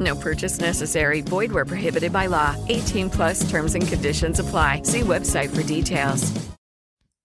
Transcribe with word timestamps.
No 0.00 0.16
purchase 0.16 0.60
necessary. 0.60 1.20
Void 1.20 1.52
where 1.52 1.64
prohibited 1.64 2.12
by 2.12 2.26
law. 2.26 2.56
18 2.68 3.10
plus 3.10 3.48
terms 3.48 3.74
and 3.74 3.86
conditions 3.86 4.40
apply. 4.40 4.82
See 4.84 5.02
website 5.02 5.50
for 5.50 5.62
details. 5.62 6.32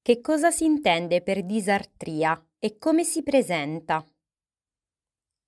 Che 0.01 0.21
cosa 0.21 0.49
si 0.49 0.65
intende 0.65 1.21
per 1.21 1.45
disartria 1.45 2.39
e 2.57 2.77
come 2.79 3.03
si 3.03 3.21
presenta? 3.21 4.03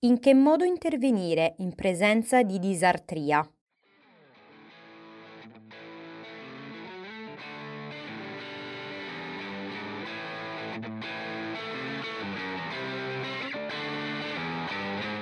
In 0.04 0.20
che 0.20 0.34
modo 0.34 0.64
intervenire 0.64 1.56
in 1.58 1.73
presenza 1.73 2.44
di 2.44 2.60
disartria? 2.60 3.48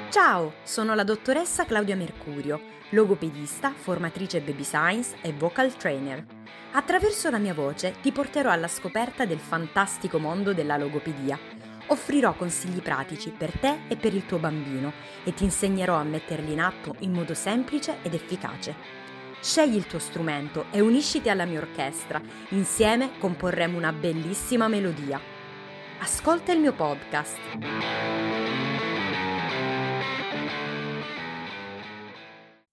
Ciao, 0.09 0.53
sono 0.63 0.95
la 0.95 1.03
dottoressa 1.03 1.65
Claudia 1.65 1.95
Mercurio, 1.95 2.59
logopedista, 2.89 3.71
formatrice 3.71 4.41
baby 4.41 4.63
science 4.63 5.15
e 5.21 5.33
vocal 5.33 5.75
trainer. 5.75 6.25
Attraverso 6.71 7.29
la 7.29 7.37
mia 7.37 7.53
voce 7.53 7.93
ti 8.01 8.11
porterò 8.11 8.49
alla 8.49 8.67
scoperta 8.67 9.25
del 9.25 9.37
fantastico 9.37 10.17
mondo 10.17 10.51
della 10.51 10.77
logopedia. 10.77 11.37
Offrirò 11.89 12.33
consigli 12.33 12.81
pratici 12.81 13.29
per 13.29 13.55
te 13.59 13.81
e 13.87 13.97
per 13.97 14.15
il 14.15 14.25
tuo 14.25 14.39
bambino 14.39 14.93
e 15.23 15.35
ti 15.35 15.43
insegnerò 15.43 15.95
a 15.95 16.03
metterli 16.03 16.53
in 16.53 16.61
atto 16.61 16.95
in 17.01 17.11
modo 17.11 17.35
semplice 17.35 17.97
ed 18.01 18.15
efficace. 18.15 18.75
Scegli 19.39 19.75
il 19.75 19.85
tuo 19.85 19.99
strumento 19.99 20.65
e 20.71 20.79
unisciti 20.79 21.29
alla 21.29 21.45
mia 21.45 21.59
orchestra. 21.59 22.19
Insieme 22.49 23.11
comporremo 23.19 23.77
una 23.77 23.93
bellissima 23.93 24.67
melodia. 24.67 25.21
Ascolta 25.99 26.51
il 26.51 26.61
mio 26.61 26.73
podcast. 26.73 28.68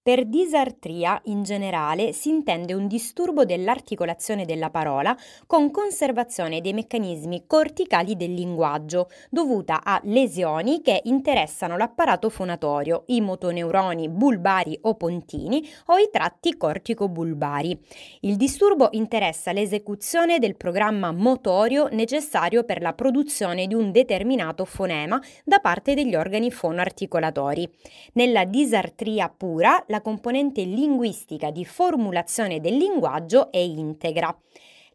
Per 0.07 0.25
disartria 0.25 1.21
in 1.25 1.43
generale 1.43 2.13
si 2.13 2.29
intende 2.29 2.75
un 2.75 2.87
disturbo 2.87 3.45
dell'articolazione 3.45 4.45
della 4.45 4.71
parola 4.71 5.17
con 5.49 5.73
conservazione 5.73 6.61
dei 6.61 6.73
meccanismi 6.75 7.43
corticali 7.49 8.15
del 8.15 8.33
linguaggio, 8.33 9.09
dovuta 9.31 9.81
a 9.83 10.01
lesioni 10.05 10.81
che 10.81 11.01
interessano 11.07 11.77
l'apparato 11.77 12.31
fonatorio, 12.31 13.03
i 13.07 13.21
motoneuroni 13.21 14.09
bulbari 14.09 14.79
o 14.83 14.95
pontini 14.95 15.69
o 15.87 15.99
i 15.99 16.09
tratti 16.13 16.57
cortico-bulbari. 16.57 17.77
Il 18.21 18.37
disturbo 18.37 18.91
interessa 18.93 19.51
l'esecuzione 19.51 20.39
del 20.39 20.55
programma 20.55 21.11
motorio 21.11 21.89
necessario 21.91 22.63
per 22.63 22.81
la 22.81 22.93
produzione 22.93 23.67
di 23.67 23.75
un 23.75 23.91
determinato 23.91 24.67
fonema 24.67 25.21
da 25.43 25.59
parte 25.59 25.95
degli 25.95 26.15
organi 26.15 26.53
fonoarticolatori. 26.53 27.69
Nella 28.13 28.45
disartria 28.45 29.29
pura, 29.29 29.83
la 29.89 29.95
componente 30.01 30.63
linguistica 30.63 31.51
di 31.51 31.65
formulazione 31.65 32.61
del 32.61 32.77
linguaggio 32.77 33.51
è 33.51 33.59
integra. 33.59 34.37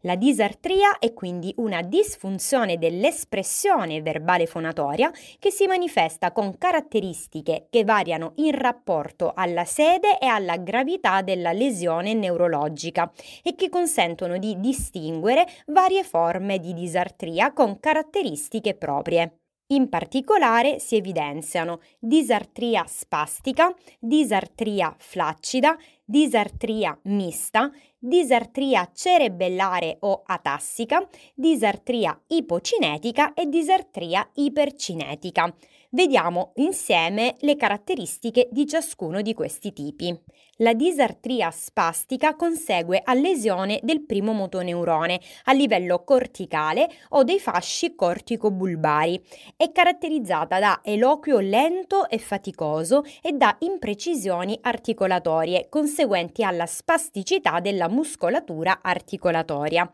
La 0.04 0.16
disartria 0.16 0.98
è 0.98 1.12
quindi 1.12 1.52
una 1.58 1.80
disfunzione 1.80 2.76
dell'espressione 2.76 4.02
verbale 4.02 4.46
fonatoria 4.46 5.12
che 5.38 5.52
si 5.52 5.66
manifesta 5.66 6.32
con 6.32 6.58
caratteristiche 6.58 7.66
che 7.70 7.84
variano 7.84 8.32
in 8.36 8.50
rapporto 8.50 9.32
alla 9.32 9.64
sede 9.64 10.18
e 10.18 10.26
alla 10.26 10.56
gravità 10.56 11.22
della 11.22 11.52
lesione 11.52 12.14
neurologica 12.14 13.12
e 13.44 13.54
che 13.54 13.68
consentono 13.68 14.38
di 14.38 14.58
distinguere 14.58 15.46
varie 15.66 16.02
forme 16.02 16.58
di 16.58 16.74
disartria 16.74 17.52
con 17.52 17.78
caratteristiche 17.78 18.74
proprie. 18.74 19.41
In 19.72 19.88
particolare 19.88 20.78
si 20.78 20.96
evidenziano 20.96 21.80
disartria 21.98 22.84
spastica, 22.86 23.74
disartria 23.98 24.94
flaccida, 24.98 25.78
disartria 26.04 26.98
mista, 27.04 27.70
disartria 27.98 28.90
cerebellare 28.92 29.96
o 30.00 30.22
atassica, 30.24 31.06
disartria 31.34 32.18
ipocinetica 32.26 33.32
e 33.34 33.46
disartria 33.46 34.28
ipercinetica. 34.34 35.54
Vediamo 35.94 36.52
insieme 36.54 37.34
le 37.40 37.54
caratteristiche 37.54 38.48
di 38.50 38.66
ciascuno 38.66 39.20
di 39.20 39.34
questi 39.34 39.74
tipi. 39.74 40.18
La 40.56 40.72
disartria 40.72 41.50
spastica 41.50 42.34
consegue 42.34 43.00
a 43.04 43.12
lesione 43.14 43.80
del 43.82 44.04
primo 44.04 44.32
motoneurone 44.32 45.20
a 45.44 45.52
livello 45.52 46.02
corticale 46.04 46.88
o 47.10 47.24
dei 47.24 47.38
fasci 47.38 47.94
cortico-bulbari. 47.94 49.20
È 49.54 49.70
caratterizzata 49.70 50.58
da 50.58 50.80
eloquio 50.82 51.40
lento 51.40 52.08
e 52.08 52.18
faticoso 52.18 53.02
e 53.20 53.32
da 53.32 53.54
imprecisioni 53.60 54.58
articolatorie 54.62 55.68
conseguenti 55.92 56.42
alla 56.42 56.64
spasticità 56.64 57.60
della 57.60 57.86
muscolatura 57.86 58.78
articolatoria. 58.80 59.92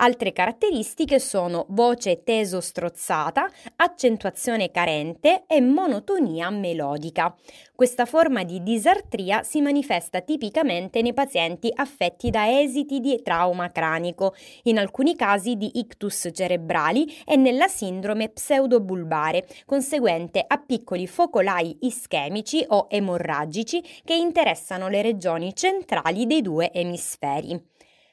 Altre 0.00 0.32
caratteristiche 0.32 1.18
sono 1.18 1.66
voce 1.70 2.22
teso-strozzata, 2.22 3.48
accentuazione 3.76 4.70
carente 4.70 5.44
e 5.48 5.60
monotonia 5.60 6.50
melodica. 6.50 7.34
Questa 7.74 8.04
forma 8.04 8.44
di 8.44 8.62
disartria 8.62 9.42
si 9.42 9.60
manifesta 9.60 10.20
tipicamente 10.20 11.02
nei 11.02 11.14
pazienti 11.14 11.70
affetti 11.74 12.30
da 12.30 12.60
esiti 12.60 13.00
di 13.00 13.20
trauma 13.22 13.70
cranico, 13.70 14.34
in 14.64 14.78
alcuni 14.78 15.16
casi 15.16 15.56
di 15.56 15.78
ictus 15.78 16.30
cerebrali 16.32 17.22
e 17.24 17.36
nella 17.36 17.66
sindrome 17.66 18.28
pseudobulbare, 18.28 19.46
conseguente 19.64 20.44
a 20.46 20.58
piccoli 20.58 21.06
focolai 21.08 21.76
ischemici 21.80 22.64
o 22.68 22.86
emorragici 22.88 23.82
che 24.04 24.14
interessano 24.14 24.88
le 24.88 25.02
regioni 25.02 25.37
centrali 25.54 26.26
dei 26.26 26.42
due 26.42 26.70
emisferi. 26.72 27.60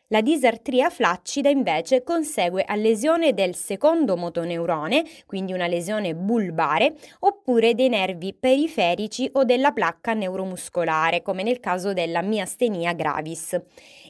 La 0.09 0.21
disartria 0.21 0.91
flaccida 0.91 1.49
invece 1.49 2.03
consegue 2.03 2.63
a 2.63 2.75
lesione 2.75 3.33
del 3.33 3.55
secondo 3.55 4.15
motoneurone, 4.15 5.03
quindi 5.25 5.51
una 5.51 5.65
lesione 5.65 6.13
bulbare, 6.13 6.93
oppure 7.21 7.73
dei 7.73 7.89
nervi 7.89 8.31
periferici 8.39 9.27
o 9.33 9.43
della 9.43 9.71
placca 9.71 10.13
neuromuscolare, 10.13 11.23
come 11.23 11.41
nel 11.41 11.59
caso 11.59 11.93
della 11.93 12.21
miastenia 12.21 12.93
gravis. 12.93 13.59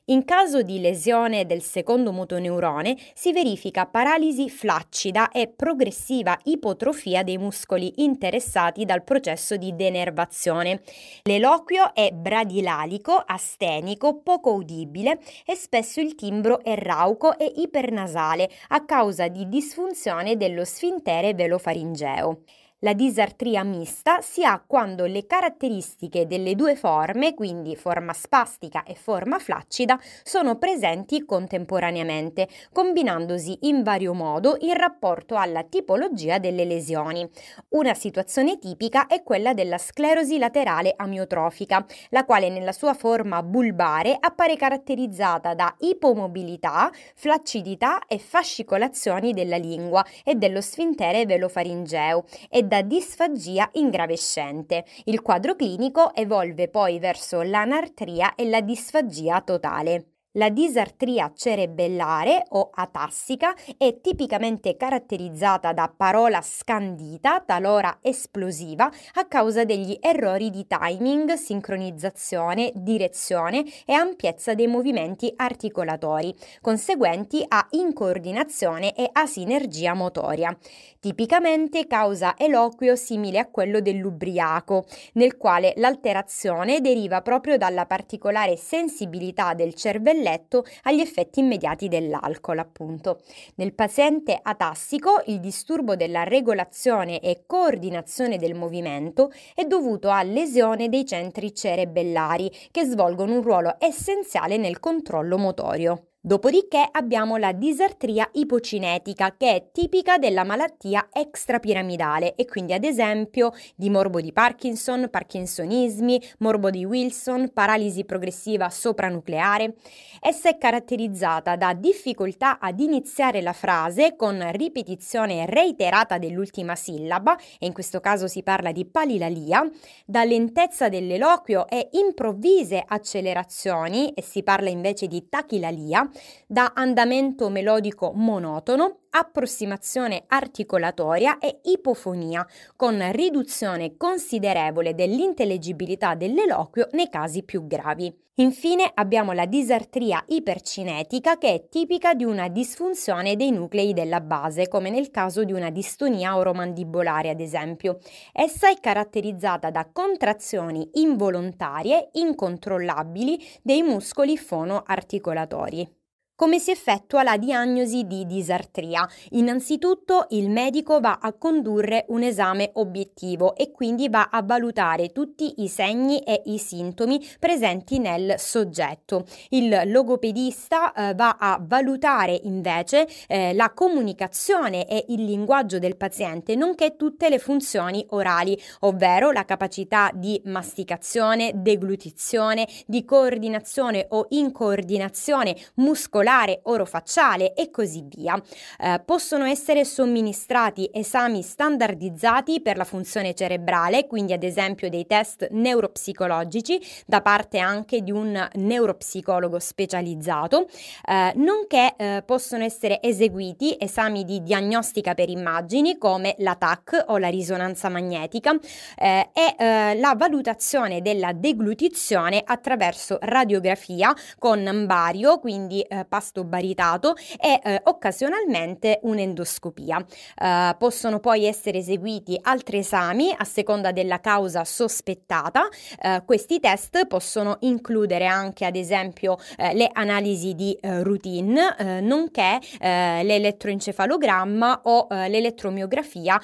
In 0.07 0.25
caso 0.25 0.61
di 0.61 0.81
lesione 0.81 1.45
del 1.45 1.61
secondo 1.61 2.11
motoneurone 2.11 2.97
si 3.13 3.31
verifica 3.31 3.85
paralisi 3.87 4.49
flaccida 4.49 5.31
e 5.31 5.47
progressiva 5.47 6.37
ipotrofia 6.43 7.23
dei 7.23 7.37
muscoli 7.37 8.03
interessati 8.03 8.83
dal 8.83 9.03
processo 9.03 9.55
di 9.55 9.73
denervazione. 9.75 10.81
L'eloquio 11.23 11.95
è 11.95 12.11
bradilalico, 12.11 13.13
astenico, 13.13 14.19
poco 14.19 14.53
udibile 14.53 15.19
e 15.43 15.55
spesso 15.55 15.84
il 16.01 16.15
timbro 16.15 16.63
è 16.63 16.75
rauco 16.75 17.37
e 17.37 17.51
ipernasale 17.57 18.49
a 18.69 18.83
causa 18.85 19.27
di 19.27 19.47
disfunzione 19.47 20.35
dello 20.37 20.65
sfintere 20.65 21.33
velofaringeo. 21.33 22.41
La 22.85 22.93
disartria 22.93 23.63
mista 23.63 24.21
si 24.21 24.45
ha 24.45 24.63
quando 24.63 25.05
le 25.05 25.25
caratteristiche 25.25 26.27
delle 26.27 26.53
due 26.53 26.75
forme, 26.75 27.33
quindi 27.33 27.75
forma 27.75 28.13
spastica 28.13 28.83
e 28.83 28.93
forma 28.93 29.39
flaccida, 29.39 29.99
sono 30.21 30.59
presenti 30.59 31.25
contemporaneamente, 31.25 32.47
combinandosi 32.71 33.57
in 33.61 33.81
vario 33.81 34.13
modo 34.13 34.57
in 34.59 34.75
rapporto 34.75 35.35
alla 35.35 35.63
tipologia 35.63 36.37
delle 36.37 36.63
lesioni. 36.63 37.27
Una 37.69 37.95
situazione 37.95 38.59
tipica 38.59 39.07
è 39.07 39.23
quella 39.23 39.55
della 39.55 39.79
sclerosi 39.79 40.37
laterale 40.37 40.93
amiotrofica, 40.95 41.83
la 42.09 42.23
quale 42.23 42.49
nella 42.49 42.71
sua 42.71 42.93
forma 42.93 43.41
bulbare 43.41 44.15
appare 44.19 44.55
caratterizzata 44.57 45.55
da 45.55 45.73
ipomobilità, 45.79 46.91
flaccidità 47.15 48.05
e 48.05 48.19
fascicolazioni 48.19 49.33
della 49.33 49.57
lingua 49.57 50.05
e 50.23 50.35
dello 50.35 50.61
sfintere 50.61 51.25
velofaringeo 51.25 52.25
e 52.47 52.61
da 52.61 52.73
disfagia 52.81 53.69
ingravescente. 53.73 54.85
Il 55.05 55.21
quadro 55.21 55.55
clinico 55.55 56.13
evolve 56.13 56.69
poi 56.69 56.99
verso 56.99 57.41
l'anartria 57.41 58.35
e 58.35 58.47
la 58.47 58.61
disfagia 58.61 59.41
totale. 59.41 60.14
La 60.37 60.49
disartria 60.49 61.31
cerebellare 61.33 62.43
o 62.49 62.69
atassica 62.73 63.55
è 63.77 64.01
tipicamente 64.01 64.75
caratterizzata 64.75 65.71
da 65.71 65.89
parola 65.95 66.41
scandita, 66.41 67.39
talora 67.39 67.99
esplosiva, 68.01 68.91
a 69.13 69.25
causa 69.27 69.63
degli 69.63 69.97
errori 70.01 70.49
di 70.49 70.67
timing, 70.67 71.35
sincronizzazione, 71.35 72.73
direzione 72.75 73.63
e 73.85 73.93
ampiezza 73.93 74.53
dei 74.53 74.67
movimenti 74.67 75.31
articolatori, 75.37 76.35
conseguenti 76.59 77.45
a 77.47 77.65
incoordinazione 77.69 78.93
e 78.93 79.07
asinergia 79.13 79.93
motoria. 79.93 80.53
Tipicamente 80.99 81.87
causa 81.87 82.33
eloquio 82.37 82.97
simile 82.97 83.39
a 83.39 83.47
quello 83.47 83.79
dell'ubriaco, 83.79 84.83
nel 85.13 85.37
quale 85.37 85.73
l'alterazione 85.77 86.81
deriva 86.81 87.21
proprio 87.21 87.57
dalla 87.57 87.85
particolare 87.85 88.57
sensibilità 88.57 89.53
del 89.53 89.75
cervello 89.75 90.23
letto 90.25 90.65
agli 90.83 90.99
effetti 90.99 91.39
immediati 91.39 91.87
dell'alcol, 91.87 92.57
appunto. 92.57 93.21
Nel 93.55 93.75
paziente 93.75 94.39
atassico 94.41 95.21
il 95.27 95.39
disturbo 95.39 95.95
della 95.95 96.23
regolazione 96.23 97.19
e 97.19 97.43
coordinazione 97.45 98.37
del 98.37 98.55
movimento 98.55 99.31
è 99.53 99.65
dovuto 99.65 100.09
a 100.09 100.23
lesione 100.23 100.89
dei 100.89 101.05
centri 101.05 101.53
cerebellari 101.53 102.51
che 102.71 102.85
svolgono 102.85 103.35
un 103.35 103.43
ruolo 103.43 103.75
essenziale 103.77 104.57
nel 104.57 104.79
controllo 104.79 105.37
motorio. 105.37 106.07
Dopodiché 106.25 106.83
abbiamo 106.89 107.37
la 107.37 107.51
disartria 107.51 108.27
ipocinetica 108.31 109.35
che 109.37 109.53
è 109.53 109.69
tipica 109.71 110.17
della 110.17 110.43
malattia 110.43 111.07
extrapiramidale 111.13 112.33
e 112.33 112.45
quindi 112.45 112.73
ad 112.73 112.83
esempio 112.83 113.51
di 113.75 113.91
morbo 113.91 114.19
di 114.19 114.33
Parkinson, 114.33 115.07
parkinsonismi, 115.11 116.19
morbo 116.39 116.71
di 116.71 116.83
Wilson, 116.83 117.51
paralisi 117.53 118.05
progressiva 118.05 118.71
sopranucleare. 118.71 119.75
Essa 120.19 120.49
è 120.49 120.57
caratterizzata 120.57 121.55
da 121.57 121.75
difficoltà 121.75 122.57
ad 122.57 122.79
iniziare 122.79 123.43
la 123.43 123.53
frase 123.53 124.15
con 124.15 124.43
ripetizione 124.51 125.45
reiterata 125.45 126.17
dell'ultima 126.17 126.73
sillaba 126.73 127.37
e 127.59 127.67
in 127.67 127.73
questo 127.73 127.99
caso 127.99 128.27
si 128.27 128.41
parla 128.41 128.71
di 128.71 128.87
palilalia, 128.87 129.63
da 130.07 130.23
lentezza 130.23 130.89
dell'eloquio 130.89 131.67
e 131.67 131.89
improvvise 131.91 132.83
accelerazioni 132.83 134.11
e 134.13 134.23
si 134.23 134.41
parla 134.41 134.69
invece 134.69 135.05
di 135.05 135.29
tachilalia 135.29 136.09
da 136.47 136.73
andamento 136.75 137.49
melodico 137.49 138.11
monotono, 138.13 138.99
approssimazione 139.11 140.23
articolatoria 140.27 141.37
e 141.39 141.59
ipofonia, 141.63 142.45
con 142.75 143.11
riduzione 143.11 143.95
considerevole 143.97 144.93
dell'intellegibilità 144.93 146.15
dell'eloquio 146.15 146.87
nei 146.91 147.09
casi 147.09 147.43
più 147.43 147.65
gravi. 147.65 148.23
Infine 148.37 148.91
abbiamo 148.93 149.31
la 149.31 149.45
disartria 149.45 150.21
ipercinetica 150.27 151.37
che 151.37 151.53
è 151.53 151.69
tipica 151.69 152.13
di 152.13 152.25
una 152.25 152.49
disfunzione 152.49 153.37
dei 153.37 153.51
nuclei 153.51 153.93
della 153.93 154.19
base, 154.19 154.67
come 154.67 154.89
nel 154.89 155.09
caso 155.09 155.45
di 155.45 155.53
una 155.53 155.69
distonia 155.69 156.35
oromandibolare 156.35 157.29
ad 157.29 157.39
esempio. 157.39 157.99
Essa 158.33 158.69
è 158.69 158.77
caratterizzata 158.81 159.71
da 159.71 159.87
contrazioni 159.89 160.89
involontarie, 160.95 162.09
incontrollabili 162.11 163.41
dei 163.61 163.83
muscoli 163.83 164.35
fonoarticolatori. 164.35 166.03
Come 166.37 166.59
si 166.59 166.69
effettua 166.69 167.23
la 167.23 167.37
diagnosi 167.37 168.03
di 168.07 168.25
disartria? 168.25 169.07
Innanzitutto 169.29 170.25
il 170.31 170.49
medico 170.49 170.99
va 170.99 171.19
a 171.21 171.31
condurre 171.31 172.03
un 172.09 172.23
esame 172.23 172.71
obiettivo 172.73 173.55
e 173.55 173.71
quindi 173.71 174.09
va 174.09 174.27
a 174.29 174.41
valutare 174.43 175.13
tutti 175.13 175.61
i 175.63 175.69
segni 175.69 176.19
e 176.23 176.41
i 176.47 176.57
sintomi 176.57 177.25
presenti 177.39 177.99
nel 177.99 178.35
soggetto. 178.37 179.23
Il 179.51 179.83
logopedista 179.85 180.91
eh, 180.91 181.13
va 181.15 181.37
a 181.39 181.57
valutare 181.61 182.37
invece 182.43 183.07
eh, 183.29 183.53
la 183.53 183.71
comunicazione 183.73 184.89
e 184.89 185.05
il 185.07 185.23
linguaggio 185.23 185.79
del 185.79 185.95
paziente, 185.95 186.55
nonché 186.55 186.97
tutte 186.97 187.29
le 187.29 187.39
funzioni 187.39 188.05
orali, 188.09 188.61
ovvero 188.81 189.31
la 189.31 189.45
capacità 189.45 190.11
di 190.13 190.41
masticazione, 190.43 191.53
deglutizione, 191.55 192.67
di 192.85 193.05
coordinazione 193.05 194.05
o 194.09 194.25
incoordinazione 194.31 195.55
muscolare 195.75 196.23
muscolare, 196.25 196.59
orofacciale 196.63 197.53
e 197.53 197.69
così 197.69 198.03
via. 198.07 198.41
Eh, 198.79 199.01
possono 199.05 199.45
essere 199.45 199.85
somministrati 199.85 200.89
esami 200.91 201.41
standardizzati 201.43 202.61
per 202.61 202.77
la 202.77 202.83
funzione 202.83 203.35
cerebrale, 203.35 204.07
quindi 204.07 204.33
ad 204.33 204.43
esempio 204.43 204.89
dei 204.89 205.05
test 205.05 205.47
neuropsicologici 205.51 206.81
da 207.05 207.21
parte 207.21 207.59
anche 207.59 208.01
di 208.01 208.11
un 208.11 208.49
neuropsicologo 208.53 209.59
specializzato, 209.59 210.67
eh, 211.07 211.33
nonché 211.35 211.93
eh, 211.95 212.23
possono 212.25 212.63
essere 212.63 213.01
eseguiti 213.01 213.75
esami 213.79 214.23
di 214.23 214.41
diagnostica 214.41 215.13
per 215.13 215.29
immagini 215.29 215.97
come 215.97 216.35
la 216.39 216.55
TAC 216.55 217.05
o 217.07 217.17
la 217.17 217.29
risonanza 217.29 217.89
magnetica 217.89 218.57
eh, 218.97 219.29
e 219.31 219.55
eh, 219.57 219.95
la 219.95 220.15
valutazione 220.17 221.01
della 221.01 221.33
deglutizione 221.33 222.41
attraverso 222.43 223.17
radiografia 223.21 224.13
con 224.39 224.65
ambario, 224.65 225.39
quindi 225.39 225.81
eh, 225.81 226.05
pasto 226.15 226.45
baritato 226.45 227.13
e 227.37 227.59
eh, 227.61 227.81
occasionalmente 227.83 228.99
un'endoscopia. 229.01 230.05
Eh, 230.37 230.75
possono 230.77 231.19
poi 231.19 231.43
essere 231.43 231.79
eseguiti 231.79 232.39
altri 232.41 232.77
esami 232.77 233.35
a 233.37 233.43
seconda 233.43 233.91
della 233.91 234.21
causa 234.21 234.63
sospettata. 234.63 235.67
Eh, 236.01 236.23
questi 236.25 236.61
test 236.61 237.05
possono 237.07 237.57
includere 237.61 238.27
anche 238.27 238.63
ad 238.63 238.77
esempio 238.77 239.37
eh, 239.57 239.73
le 239.73 239.89
analisi 239.91 240.55
di 240.55 240.71
eh, 240.79 241.03
routine, 241.03 241.75
eh, 241.77 241.99
nonché 241.99 242.59
l'elettroencefalogramma 242.79 244.81
o 244.83 245.07
l'elettromiografia 245.09 246.39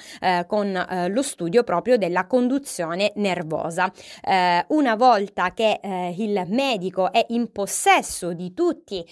con 0.46 0.86
lo 1.08 1.22
studio 1.22 1.62
proprio 1.62 1.96
della 1.96 2.26
conduzione 2.26 3.12
nervosa. 3.16 3.92
una 4.68 4.96
volta 4.96 5.52
che 5.52 5.78
il 6.16 6.44
medico 6.48 7.12
è 7.12 7.24
in 7.28 7.52
possesso 7.52 8.32
di 8.32 8.54
tutti 8.54 9.04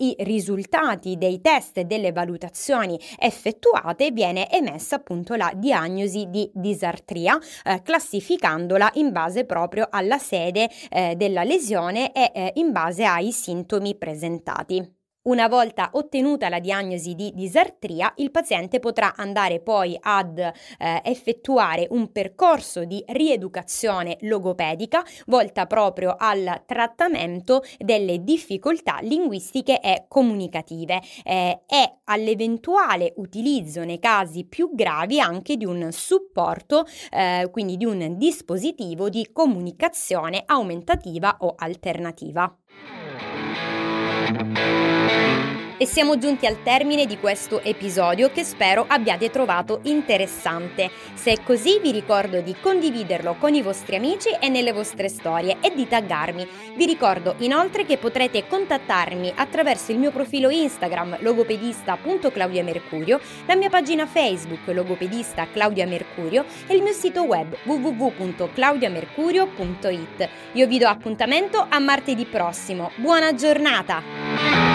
i 0.00 0.14
risultati 0.20 1.16
dei 1.16 1.40
test 1.40 1.78
e 1.78 1.84
delle 1.84 2.12
valutazioni 2.12 2.98
effettuate 3.18 4.10
viene 4.10 4.50
emessa 4.50 4.96
appunto 4.96 5.34
la 5.34 5.52
diagnosi 5.54 6.26
di 6.28 6.50
disartria 6.52 7.38
eh, 7.64 7.82
classificandola 7.82 8.90
in 8.94 9.12
base 9.12 9.44
proprio 9.44 9.88
alla 9.90 10.18
sede 10.18 10.70
eh, 10.90 11.14
della 11.16 11.42
lesione 11.42 12.12
e 12.12 12.30
eh, 12.34 12.52
in 12.56 12.72
base 12.72 13.04
ai 13.04 13.32
sintomi 13.32 13.96
presentati. 13.96 14.99
Una 15.22 15.48
volta 15.48 15.90
ottenuta 15.92 16.48
la 16.48 16.60
diagnosi 16.60 17.14
di 17.14 17.30
disartria, 17.34 18.10
il 18.16 18.30
paziente 18.30 18.78
potrà 18.78 19.14
andare 19.16 19.60
poi 19.60 19.94
ad 20.00 20.38
eh, 20.38 20.52
effettuare 21.04 21.86
un 21.90 22.10
percorso 22.10 22.86
di 22.86 23.04
rieducazione 23.06 24.16
logopedica 24.22 25.04
volta 25.26 25.66
proprio 25.66 26.14
al 26.16 26.62
trattamento 26.64 27.62
delle 27.76 28.24
difficoltà 28.24 29.00
linguistiche 29.02 29.82
e 29.82 30.06
comunicative 30.08 31.02
eh, 31.22 31.64
e 31.66 31.96
all'eventuale 32.04 33.12
utilizzo 33.16 33.84
nei 33.84 33.98
casi 33.98 34.46
più 34.46 34.70
gravi 34.72 35.20
anche 35.20 35.58
di 35.58 35.66
un 35.66 35.92
supporto, 35.92 36.86
eh, 37.10 37.46
quindi 37.52 37.76
di 37.76 37.84
un 37.84 38.16
dispositivo 38.16 39.10
di 39.10 39.28
comunicazione 39.34 40.44
aumentativa 40.46 41.36
o 41.40 41.56
alternativa. 41.58 42.56
Thank 44.34 45.18
you. 45.18 45.29
E 45.82 45.86
siamo 45.86 46.18
giunti 46.18 46.44
al 46.44 46.62
termine 46.62 47.06
di 47.06 47.16
questo 47.16 47.62
episodio 47.62 48.30
che 48.30 48.44
spero 48.44 48.84
abbiate 48.86 49.30
trovato 49.30 49.80
interessante. 49.84 50.90
Se 51.14 51.32
è 51.32 51.42
così 51.42 51.78
vi 51.80 51.90
ricordo 51.90 52.42
di 52.42 52.54
condividerlo 52.60 53.36
con 53.38 53.54
i 53.54 53.62
vostri 53.62 53.96
amici 53.96 54.28
e 54.28 54.50
nelle 54.50 54.74
vostre 54.74 55.08
storie 55.08 55.56
e 55.62 55.72
di 55.74 55.88
taggarmi. 55.88 56.46
Vi 56.76 56.84
ricordo 56.84 57.36
inoltre 57.38 57.86
che 57.86 57.96
potrete 57.96 58.46
contattarmi 58.46 59.32
attraverso 59.34 59.90
il 59.90 59.96
mio 59.96 60.10
profilo 60.10 60.50
Instagram 60.50 61.16
logopedista.claudiamercurio, 61.20 63.18
la 63.46 63.56
mia 63.56 63.70
pagina 63.70 64.04
Facebook 64.04 64.66
logopedista 64.66 65.46
Claudia 65.50 65.86
Mercurio 65.86 66.44
e 66.66 66.74
il 66.74 66.82
mio 66.82 66.92
sito 66.92 67.22
web 67.22 67.56
www.claudiamercurio.it. 67.64 70.28
Io 70.52 70.66
vi 70.66 70.76
do 70.76 70.88
appuntamento 70.88 71.64
a 71.66 71.78
martedì 71.78 72.26
prossimo. 72.26 72.90
Buona 72.96 73.32
giornata! 73.32 74.69